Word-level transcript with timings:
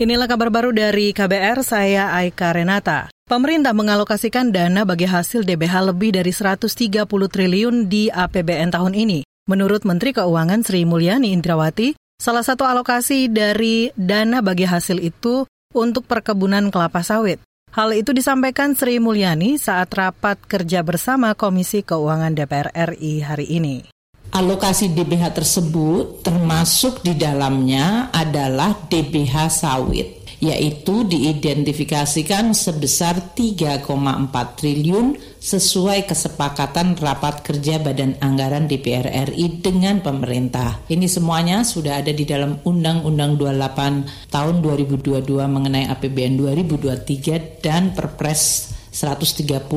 Inilah 0.00 0.32
kabar 0.32 0.48
baru 0.48 0.72
dari 0.72 1.12
KBR, 1.12 1.60
saya 1.60 2.16
Aika 2.16 2.56
Renata. 2.56 3.12
Pemerintah 3.28 3.76
mengalokasikan 3.76 4.48
dana 4.48 4.88
bagi 4.88 5.04
hasil 5.04 5.44
DBH 5.44 5.92
lebih 5.92 6.16
dari 6.16 6.32
130 6.32 7.04
triliun 7.04 7.84
di 7.84 8.08
APBN 8.08 8.72
tahun 8.72 8.96
ini. 8.96 9.28
Menurut 9.44 9.84
Menteri 9.84 10.16
Keuangan 10.16 10.64
Sri 10.64 10.88
Mulyani 10.88 11.36
Indrawati, 11.36 11.92
salah 12.16 12.40
satu 12.40 12.64
alokasi 12.64 13.28
dari 13.28 13.92
dana 13.92 14.40
bagi 14.40 14.64
hasil 14.64 15.04
itu 15.04 15.44
untuk 15.76 16.08
perkebunan 16.08 16.72
kelapa 16.72 17.04
sawit. 17.04 17.44
Hal 17.76 17.92
itu 17.92 18.16
disampaikan 18.16 18.72
Sri 18.72 19.04
Mulyani 19.04 19.60
saat 19.60 19.92
rapat 19.92 20.40
kerja 20.48 20.80
bersama 20.80 21.36
Komisi 21.36 21.84
Keuangan 21.84 22.32
DPR 22.32 22.72
RI 22.72 23.20
hari 23.20 23.52
ini. 23.52 23.84
Alokasi 24.30 24.94
DBH 24.94 25.34
tersebut 25.34 26.22
termasuk 26.22 27.02
di 27.02 27.18
dalamnya 27.18 28.14
adalah 28.14 28.78
DBH 28.86 29.50
sawit, 29.50 30.22
yaitu 30.38 31.02
diidentifikasikan 31.02 32.54
sebesar 32.54 33.34
3,4 33.34 34.30
triliun 34.54 35.18
sesuai 35.34 36.06
kesepakatan 36.06 36.94
rapat 36.94 37.42
kerja 37.42 37.82
Badan 37.82 38.22
Anggaran 38.22 38.70
DPR 38.70 39.34
RI 39.34 39.58
dengan 39.58 39.98
pemerintah. 39.98 40.78
Ini 40.86 41.10
semuanya 41.10 41.66
sudah 41.66 41.98
ada 41.98 42.14
di 42.14 42.22
dalam 42.22 42.62
Undang-Undang 42.62 43.34
28 43.34 44.30
tahun 44.30 44.54
2022 44.62 45.26
mengenai 45.26 45.90
APBN 45.90 46.38
2023 46.38 47.58
dan 47.58 47.90
Perpres 47.98 48.69
130 48.90 49.70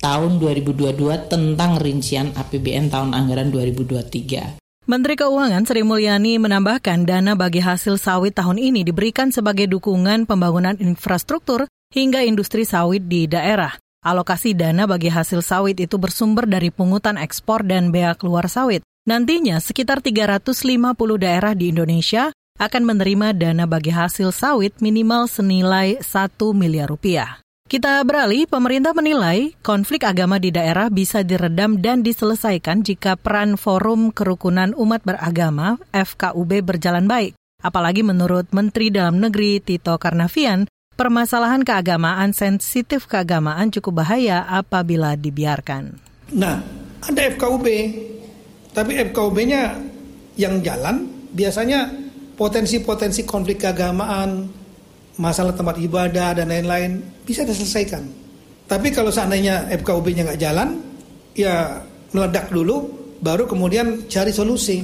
tahun 0.00 0.32
2022 0.40 1.32
tentang 1.32 1.80
rincian 1.80 2.32
APBN 2.36 2.92
tahun 2.92 3.16
anggaran 3.16 3.48
2023. 3.52 4.60
Menteri 4.88 5.20
Keuangan 5.20 5.68
Sri 5.68 5.84
Mulyani 5.84 6.40
menambahkan 6.40 7.04
dana 7.04 7.36
bagi 7.36 7.60
hasil 7.60 8.00
sawit 8.00 8.32
tahun 8.32 8.56
ini 8.56 8.88
diberikan 8.88 9.28
sebagai 9.28 9.68
dukungan 9.68 10.24
pembangunan 10.24 10.80
infrastruktur 10.80 11.68
hingga 11.92 12.24
industri 12.24 12.64
sawit 12.64 13.04
di 13.04 13.28
daerah. 13.28 13.76
Alokasi 14.00 14.56
dana 14.56 14.88
bagi 14.88 15.12
hasil 15.12 15.44
sawit 15.44 15.76
itu 15.76 16.00
bersumber 16.00 16.48
dari 16.48 16.72
pungutan 16.72 17.20
ekspor 17.20 17.68
dan 17.68 17.92
bea 17.92 18.16
keluar 18.16 18.48
sawit. 18.48 18.80
Nantinya 19.04 19.60
sekitar 19.60 20.00
350 20.00 20.56
daerah 21.20 21.52
di 21.52 21.68
Indonesia 21.68 22.32
akan 22.56 22.82
menerima 22.88 23.36
dana 23.36 23.68
bagi 23.68 23.92
hasil 23.92 24.32
sawit 24.32 24.80
minimal 24.80 25.28
senilai 25.28 26.00
1 26.00 26.32
miliar 26.56 26.88
rupiah. 26.88 27.44
Kita 27.68 28.00
beralih, 28.00 28.48
pemerintah 28.48 28.96
menilai 28.96 29.52
konflik 29.60 30.08
agama 30.08 30.40
di 30.40 30.48
daerah 30.48 30.88
bisa 30.88 31.20
diredam 31.20 31.76
dan 31.76 32.00
diselesaikan 32.00 32.80
jika 32.80 33.20
peran 33.20 33.60
Forum 33.60 34.08
Kerukunan 34.08 34.72
Umat 34.72 35.04
Beragama 35.04 35.76
FKUB 35.92 36.64
berjalan 36.64 37.04
baik. 37.04 37.36
Apalagi 37.60 38.00
menurut 38.00 38.48
Menteri 38.56 38.88
Dalam 38.88 39.20
Negeri 39.20 39.60
Tito 39.60 40.00
Karnavian, 40.00 40.64
permasalahan 40.96 41.60
keagamaan 41.60 42.32
sensitif 42.32 43.04
keagamaan 43.04 43.68
cukup 43.68 44.00
bahaya 44.00 44.48
apabila 44.48 45.12
dibiarkan. 45.20 46.00
Nah, 46.40 46.64
ada 47.04 47.20
FKUB, 47.36 47.66
tapi 48.72 48.96
FKUB-nya 49.12 49.76
yang 50.40 50.64
jalan 50.64 51.04
biasanya 51.36 51.92
potensi-potensi 52.32 53.28
konflik 53.28 53.60
keagamaan, 53.60 54.57
masalah 55.18 55.52
tempat 55.52 55.76
ibadah 55.82 56.32
dan 56.38 56.48
lain-lain 56.48 57.02
bisa 57.26 57.42
diselesaikan. 57.42 58.06
Tapi 58.70 58.88
kalau 58.94 59.10
seandainya 59.10 59.68
FKUB-nya 59.74 60.32
nggak 60.32 60.40
jalan, 60.40 60.78
ya 61.34 61.82
meledak 62.14 62.48
dulu, 62.54 62.88
baru 63.18 63.44
kemudian 63.50 64.06
cari 64.06 64.30
solusi. 64.30 64.80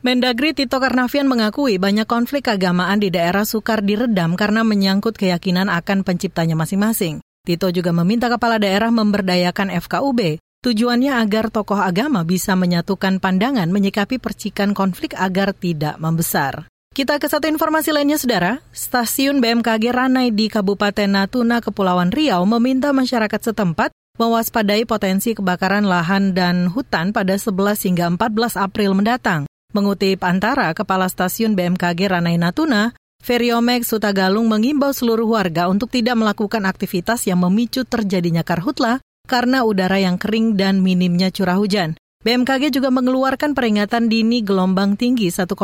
Mendagri 0.00 0.56
Tito 0.56 0.80
Karnavian 0.80 1.28
mengakui 1.28 1.76
banyak 1.76 2.08
konflik 2.08 2.48
keagamaan 2.48 3.04
di 3.04 3.12
daerah 3.12 3.44
sukar 3.44 3.84
diredam 3.84 4.32
karena 4.32 4.64
menyangkut 4.64 5.12
keyakinan 5.12 5.68
akan 5.68 6.08
penciptanya 6.08 6.56
masing-masing. 6.56 7.20
Tito 7.44 7.68
juga 7.68 7.92
meminta 7.92 8.32
kepala 8.32 8.56
daerah 8.56 8.88
memberdayakan 8.88 9.68
FKUB. 9.76 10.40
Tujuannya 10.60 11.20
agar 11.20 11.52
tokoh 11.52 11.80
agama 11.80 12.24
bisa 12.24 12.52
menyatukan 12.56 13.20
pandangan 13.20 13.68
menyikapi 13.68 14.16
percikan 14.20 14.72
konflik 14.72 15.16
agar 15.16 15.52
tidak 15.52 15.96
membesar. 16.00 16.68
Kita 17.00 17.16
ke 17.16 17.32
satu 17.32 17.48
informasi 17.48 17.96
lainnya, 17.96 18.20
Saudara. 18.20 18.60
Stasiun 18.76 19.40
BMKG 19.40 19.88
Ranai 19.88 20.36
di 20.36 20.52
Kabupaten 20.52 21.08
Natuna, 21.08 21.64
Kepulauan 21.64 22.12
Riau 22.12 22.44
meminta 22.44 22.92
masyarakat 22.92 23.40
setempat 23.40 23.88
mewaspadai 24.20 24.84
potensi 24.84 25.32
kebakaran 25.32 25.88
lahan 25.88 26.36
dan 26.36 26.68
hutan 26.68 27.16
pada 27.16 27.40
11 27.40 27.88
hingga 27.88 28.04
14 28.20 28.60
April 28.60 28.92
mendatang. 28.92 29.48
Mengutip 29.72 30.20
antara 30.20 30.76
Kepala 30.76 31.08
Stasiun 31.08 31.56
BMKG 31.56 32.12
Ranai 32.12 32.36
Natuna, 32.36 32.92
Feriomek 33.24 33.80
Sutagalung 33.88 34.52
mengimbau 34.52 34.92
seluruh 34.92 35.40
warga 35.40 35.72
untuk 35.72 35.88
tidak 35.88 36.20
melakukan 36.20 36.68
aktivitas 36.68 37.24
yang 37.24 37.40
memicu 37.40 37.88
terjadinya 37.88 38.44
karhutla 38.44 39.00
karena 39.24 39.64
udara 39.64 39.96
yang 39.96 40.20
kering 40.20 40.52
dan 40.52 40.84
minimnya 40.84 41.32
curah 41.32 41.56
hujan. 41.56 41.96
BMKG 42.20 42.68
juga 42.68 42.92
mengeluarkan 42.92 43.56
peringatan 43.56 44.12
dini 44.12 44.44
gelombang 44.44 44.92
tinggi 44.92 45.32
1,25 45.32 45.56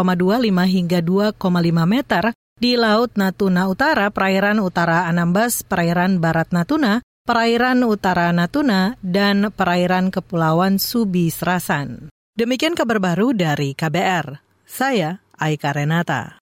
hingga 0.49 1.05
2,5 1.05 1.37
meter 1.85 2.33
di 2.57 2.81
Laut 2.81 3.13
Natuna 3.21 3.69
Utara, 3.69 4.09
perairan 4.09 4.65
Utara 4.65 5.05
Anambas, 5.05 5.61
perairan 5.69 6.17
Barat 6.17 6.49
Natuna, 6.57 7.05
perairan 7.29 7.85
Utara 7.85 8.33
Natuna, 8.33 8.97
dan 9.05 9.53
perairan 9.53 10.09
Kepulauan 10.09 10.81
Subi 10.81 11.29
Serasan. 11.29 12.09
Demikian 12.33 12.73
kabar 12.73 13.05
baru 13.05 13.37
dari 13.37 13.77
KBR. 13.77 14.41
Saya 14.65 15.21
Aika 15.37 15.77
Renata. 15.77 16.41